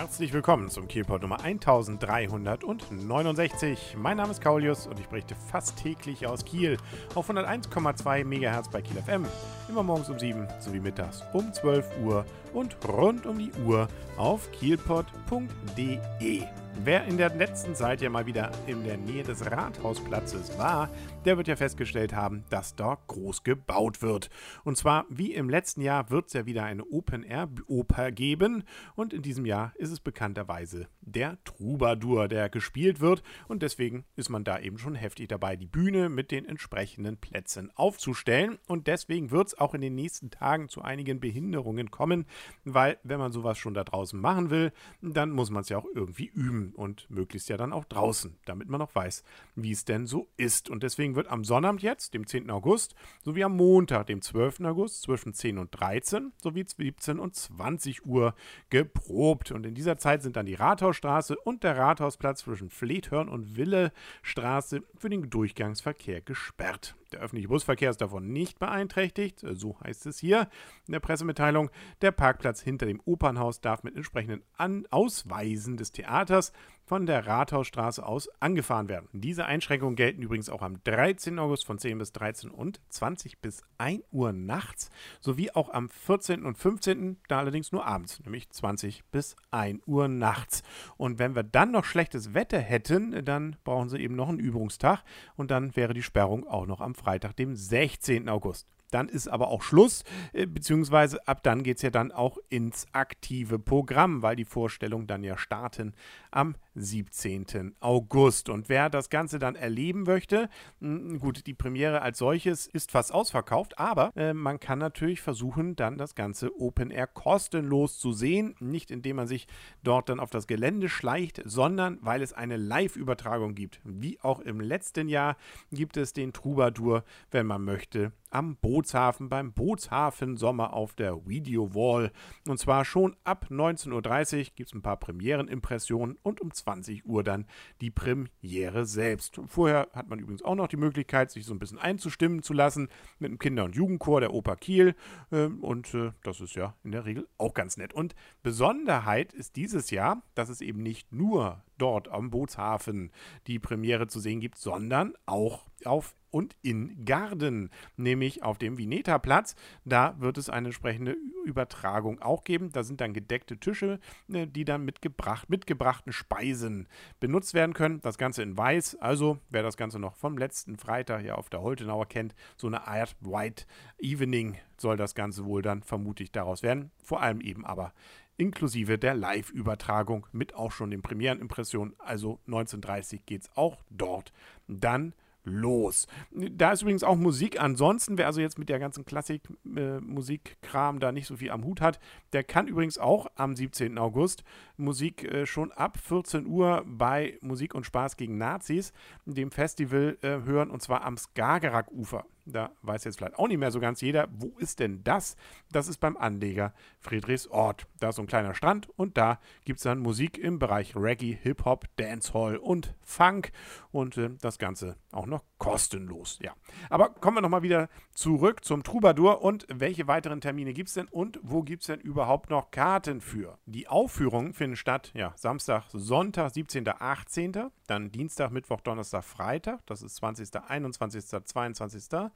[0.00, 3.96] Herzlich willkommen zum Kielpot Nummer 1369.
[3.98, 6.78] Mein Name ist Kaulius und ich berichte fast täglich aus Kiel
[7.14, 9.26] auf 101,2 MHz bei Kiel FM.
[9.68, 12.24] Immer morgens um 7 sowie mittags um 12 Uhr
[12.54, 16.44] und rund um die Uhr auf kielpot.de.
[16.82, 20.88] Wer in der letzten Zeit ja mal wieder in der Nähe des Rathausplatzes war,
[21.26, 24.30] der wird ja festgestellt haben, dass dort groß gebaut wird.
[24.64, 28.64] Und zwar, wie im letzten Jahr, wird es ja wieder eine Open-Air-Oper geben.
[28.94, 33.22] Und in diesem Jahr ist es bekannterweise der Troubadour, der gespielt wird.
[33.48, 37.70] Und deswegen ist man da eben schon heftig dabei, die Bühne mit den entsprechenden Plätzen
[37.74, 38.58] aufzustellen.
[38.66, 42.24] Und deswegen wird es auch in den nächsten Tagen zu einigen Behinderungen kommen,
[42.64, 45.86] weil wenn man sowas schon da draußen machen will, dann muss man es ja auch
[45.94, 49.24] irgendwie üben und möglichst ja dann auch draußen, damit man auch weiß,
[49.56, 50.70] wie es denn so ist.
[50.70, 52.50] Und deswegen wird am Sonnabend jetzt, dem 10.
[52.50, 54.60] August, sowie am Montag, dem 12.
[54.60, 58.34] August, zwischen 10 und 13 sowie 17 und 20 Uhr
[58.68, 59.50] geprobt.
[59.50, 64.82] Und in dieser Zeit sind dann die Rathausstraße und der Rathausplatz zwischen Flethörn und Willestraße
[64.96, 66.96] für den Durchgangsverkehr gesperrt.
[67.12, 70.48] Der öffentliche Busverkehr ist davon nicht beeinträchtigt, so heißt es hier
[70.86, 71.70] in der Pressemitteilung.
[72.02, 76.52] Der Parkplatz hinter dem Opernhaus darf mit entsprechenden An Ausweisen des Theaters
[76.90, 79.08] von der Rathausstraße aus angefahren werden.
[79.12, 81.38] Diese Einschränkungen gelten übrigens auch am 13.
[81.38, 86.44] August von 10 bis 13 und 20 bis 1 Uhr nachts, sowie auch am 14.
[86.44, 87.18] und 15.
[87.28, 90.64] da allerdings nur abends, nämlich 20 bis 1 Uhr nachts.
[90.96, 95.04] Und wenn wir dann noch schlechtes Wetter hätten, dann brauchen sie eben noch einen Übungstag
[95.36, 98.28] und dann wäre die Sperrung auch noch am Freitag, dem 16.
[98.28, 98.66] August.
[98.90, 102.86] Dann ist aber auch Schluss, äh, beziehungsweise ab dann geht es ja dann auch ins
[102.92, 105.94] aktive Programm, weil die Vorstellungen dann ja starten
[106.30, 107.74] am 17.
[107.80, 108.48] August.
[108.48, 110.48] Und wer das Ganze dann erleben möchte,
[110.80, 115.98] gut, die Premiere als solches ist fast ausverkauft, aber äh, man kann natürlich versuchen, dann
[115.98, 118.54] das Ganze Open Air kostenlos zu sehen.
[118.60, 119.46] Nicht indem man sich
[119.82, 123.80] dort dann auf das Gelände schleicht, sondern weil es eine Live-Übertragung gibt.
[123.84, 125.36] Wie auch im letzten Jahr
[125.70, 131.74] gibt es den Troubadour, wenn man möchte, am Bootshafen beim Bootshafen Sommer auf der Video
[131.74, 132.10] Wall.
[132.48, 137.22] Und zwar schon ab 19.30 Uhr gibt es ein paar Premierenimpressionen und um 20 Uhr
[137.22, 137.44] dann
[137.82, 139.38] die Premiere selbst.
[139.48, 142.88] Vorher hat man übrigens auch noch die Möglichkeit, sich so ein bisschen einzustimmen zu lassen
[143.18, 144.94] mit dem Kinder- und Jugendchor der Oper Kiel.
[145.30, 147.92] Ähm, und äh, das ist ja in der Regel auch ganz nett.
[147.92, 153.10] Und Besonderheit ist dieses Jahr, dass es eben nicht nur dort am Bootshafen
[153.46, 159.56] die Premiere zu sehen gibt, sondern auch auf und in Garden, nämlich auf dem Vineta-Platz.
[159.84, 162.70] Da wird es eine entsprechende Übertragung auch geben.
[162.72, 163.98] Da sind dann gedeckte Tische,
[164.32, 166.88] äh, die dann mit gebracht, mitgebrachten Speisen
[167.18, 168.00] benutzt werden können.
[168.00, 168.96] Das Ganze in weiß.
[169.00, 172.86] Also, wer das Ganze noch vom letzten Freitag hier auf der Holtenauer kennt, so eine
[172.86, 173.64] Art White
[173.98, 176.90] Evening soll das Ganze wohl dann vermutlich daraus werden.
[177.02, 177.92] Vor allem eben aber
[178.40, 181.94] inklusive der Live-Übertragung mit auch schon den Premierenimpressionen.
[181.98, 184.32] Also 1930 geht es auch dort
[184.66, 185.14] dann
[185.44, 186.06] los.
[186.30, 187.60] Da ist übrigens auch Musik.
[187.60, 191.80] Ansonsten, wer also jetzt mit der ganzen Klassik-Musikkram äh, da nicht so viel am Hut
[191.80, 191.98] hat,
[192.32, 193.98] der kann übrigens auch am 17.
[193.98, 194.44] August
[194.76, 198.92] Musik äh, schon ab 14 Uhr bei Musik und Spaß gegen Nazis,
[199.24, 202.24] dem Festival, äh, hören und zwar am Skagerrak-Ufer.
[202.44, 205.36] Da weiß jetzt vielleicht auch nicht mehr so ganz jeder, wo ist denn das?
[205.70, 207.86] Das ist beim Anleger Friedrichsort.
[207.98, 211.38] Da ist so ein kleiner Strand und da gibt es dann Musik im Bereich Reggae,
[211.42, 213.52] Hip-Hop, Dancehall und Funk
[213.90, 216.38] und äh, das Ganze auch noch kostenlos.
[216.42, 216.54] Ja,
[216.88, 221.06] aber kommen wir nochmal wieder zurück zum Troubadour und welche weiteren Termine gibt es denn
[221.06, 223.58] und wo gibt es denn überhaupt noch Karten für?
[223.66, 230.02] Die Aufführungen finden statt, ja, Samstag, Sonntag, 17., 18., dann Dienstag, Mittwoch, Donnerstag, Freitag, das
[230.02, 232.30] ist 20., 21., 22.,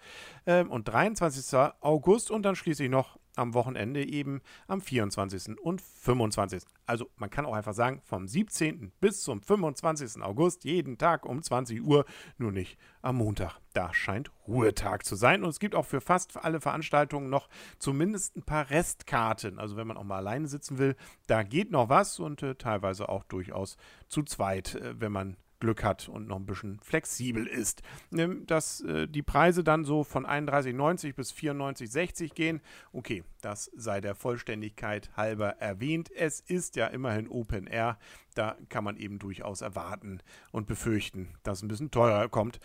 [0.47, 1.73] ähm, und 23.
[1.81, 5.59] August und dann schließlich noch am Wochenende eben am 24.
[5.61, 6.63] und 25.
[6.87, 8.93] Also man kann auch einfach sagen, vom 17.
[9.01, 10.23] bis zum 25.
[10.23, 12.05] August jeden Tag um 20 Uhr,
[12.39, 13.59] nur nicht am Montag.
[13.73, 18.37] Da scheint Ruhetag zu sein und es gibt auch für fast alle Veranstaltungen noch zumindest
[18.37, 19.59] ein paar Restkarten.
[19.59, 20.97] Also wenn man auch mal alleine sitzen will,
[21.27, 23.77] da geht noch was und äh, teilweise auch durchaus
[24.09, 27.81] zu zweit, äh, wenn man Glück hat und noch ein bisschen flexibel ist.
[28.11, 32.61] Dass äh, die Preise dann so von 31,90 bis 94,60 gehen,
[32.93, 36.11] okay, das sei der Vollständigkeit halber erwähnt.
[36.15, 37.99] Es ist ja immerhin Open Air,
[38.35, 40.21] da kann man eben durchaus erwarten
[40.53, 42.61] und befürchten, dass es ein bisschen teurer kommt.